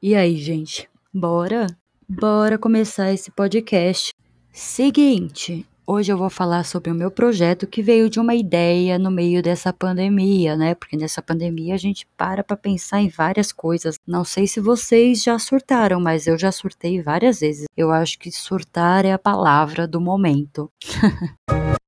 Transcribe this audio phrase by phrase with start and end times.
[0.00, 1.66] E aí, gente, bora?
[2.08, 4.14] Bora começar esse podcast.
[4.52, 9.10] Seguinte, hoje eu vou falar sobre o meu projeto que veio de uma ideia no
[9.10, 10.76] meio dessa pandemia, né?
[10.76, 13.96] Porque nessa pandemia a gente para para pensar em várias coisas.
[14.06, 17.64] Não sei se vocês já surtaram, mas eu já surtei várias vezes.
[17.76, 20.70] Eu acho que surtar é a palavra do momento.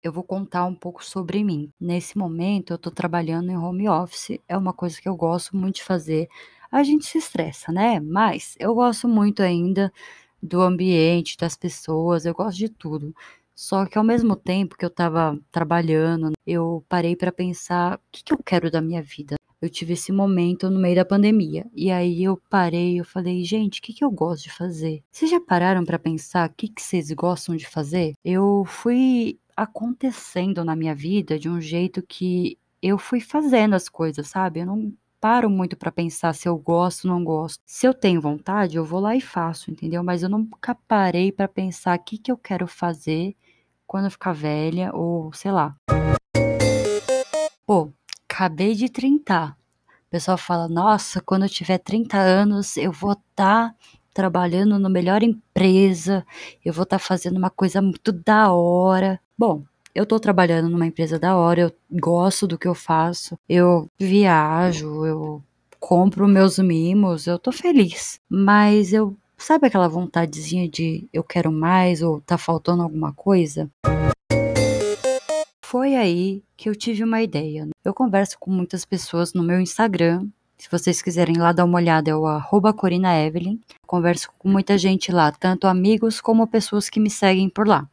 [0.00, 1.70] eu vou contar um pouco sobre mim.
[1.80, 5.76] Nesse momento, eu estou trabalhando em home office, é uma coisa que eu gosto muito
[5.76, 6.28] de fazer
[6.70, 8.00] a gente se estressa, né?
[8.00, 9.92] Mas eu gosto muito ainda
[10.42, 13.14] do ambiente, das pessoas, eu gosto de tudo.
[13.54, 18.22] Só que ao mesmo tempo que eu estava trabalhando, eu parei para pensar o que,
[18.22, 19.34] que eu quero da minha vida.
[19.60, 21.66] Eu tive esse momento no meio da pandemia.
[21.74, 25.02] E aí eu parei, eu falei, gente, o que, que eu gosto de fazer?
[25.10, 28.12] Vocês já pararam para pensar o que, que vocês gostam de fazer?
[28.24, 34.28] Eu fui acontecendo na minha vida de um jeito que eu fui fazendo as coisas,
[34.28, 34.60] sabe?
[34.60, 37.62] Eu não paro muito para pensar se eu gosto ou não gosto.
[37.66, 40.02] Se eu tenho vontade, eu vou lá e faço, entendeu?
[40.02, 43.36] Mas eu nunca parei para pensar o que, que eu quero fazer
[43.86, 45.74] quando eu ficar velha ou sei lá.
[47.66, 47.92] Pô,
[48.28, 49.56] acabei de 30.
[50.06, 53.74] O pessoal fala: "Nossa, quando eu tiver 30 anos, eu vou estar tá
[54.14, 56.26] trabalhando na melhor empresa,
[56.64, 59.20] eu vou estar tá fazendo uma coisa muito da hora".
[59.36, 59.64] Bom,
[59.98, 65.04] eu tô trabalhando numa empresa da hora, eu gosto do que eu faço, eu viajo,
[65.04, 65.42] eu
[65.80, 68.20] compro meus mimos, eu tô feliz.
[68.30, 73.68] Mas eu, sabe aquela vontadezinha de eu quero mais ou tá faltando alguma coisa?
[75.64, 77.66] Foi aí que eu tive uma ideia.
[77.84, 80.28] Eu converso com muitas pessoas no meu Instagram.
[80.56, 83.58] Se vocês quiserem lá dar uma olhada, é o arroba Corina Evelyn.
[83.84, 87.88] Converso com muita gente lá, tanto amigos como pessoas que me seguem por lá.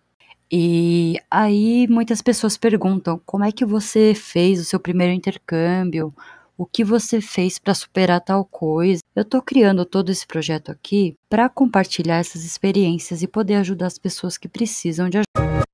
[0.51, 6.13] E aí muitas pessoas perguntam: como é que você fez o seu primeiro intercâmbio?
[6.57, 9.01] O que você fez para superar tal coisa?
[9.13, 13.97] Eu estou criando todo esse projeto aqui para compartilhar essas experiências e poder ajudar as
[13.97, 15.65] pessoas que precisam de ajuda.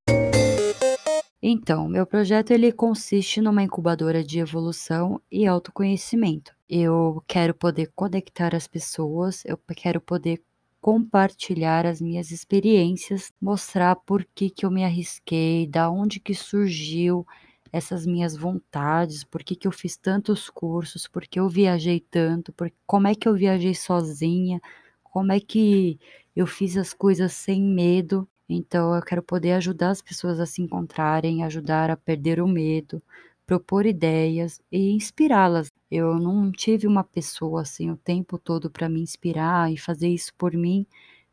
[1.44, 6.54] Então, meu projeto ele consiste numa incubadora de evolução e autoconhecimento.
[6.70, 10.42] Eu quero poder conectar as pessoas, eu quero poder
[10.82, 17.26] compartilhar as minhas experiências, mostrar por que, que eu me arrisquei, da onde que surgiu
[17.72, 22.52] essas minhas vontades, por que, que eu fiz tantos cursos, por que eu viajei tanto,
[22.54, 24.60] por, como é que eu viajei sozinha,
[25.04, 26.00] como é que
[26.36, 28.28] eu fiz as coisas sem medo.
[28.50, 33.02] Então eu quero poder ajudar as pessoas a se encontrarem, ajudar a perder o medo,
[33.46, 35.72] propor ideias e inspirá-las.
[35.92, 40.34] Eu não tive uma pessoa assim o tempo todo para me inspirar e fazer isso
[40.36, 40.86] por mim,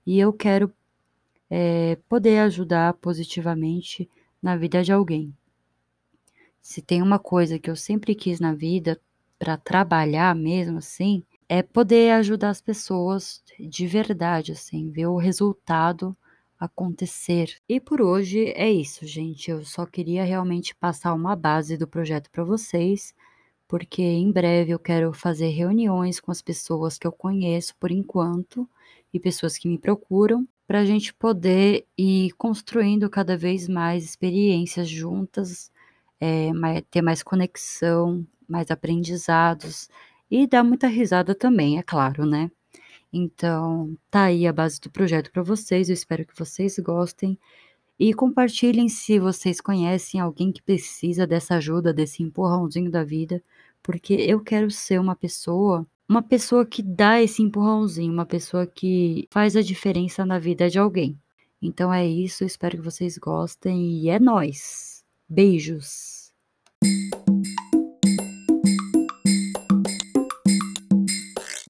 [0.05, 0.73] e eu quero
[1.49, 4.11] é, poder ajudar positivamente
[4.43, 5.33] na vida de alguém.
[6.61, 9.01] Se tem uma coisa que eu sempre quis na vida
[9.39, 16.17] para trabalhar mesmo assim, é poder ajudar as pessoas de verdade, assim, ver o resultado
[16.59, 17.57] acontecer.
[17.69, 19.51] E por hoje é isso, gente.
[19.51, 23.15] Eu só queria realmente passar uma base do projeto para vocês,
[23.69, 28.69] porque em breve eu quero fazer reuniões com as pessoas que eu conheço por enquanto
[29.13, 34.89] e pessoas que me procuram, para a gente poder ir construindo cada vez mais experiências
[34.89, 35.71] juntas,
[36.21, 36.51] é,
[36.91, 39.89] ter mais conexão, mais aprendizados
[40.31, 42.51] e dar muita risada também, é claro, né?
[43.13, 45.89] Então, tá aí a base do projeto para vocês.
[45.89, 47.39] Eu espero que vocês gostem
[47.99, 53.43] e compartilhem se vocês conhecem alguém que precisa dessa ajuda, desse empurrãozinho da vida,
[53.83, 59.27] porque eu quero ser uma pessoa, uma pessoa que dá esse empurrãozinho, uma pessoa que
[59.31, 61.19] faz a diferença na vida de alguém.
[61.61, 65.05] Então é isso, espero que vocês gostem e é nós.
[65.29, 66.18] Beijos.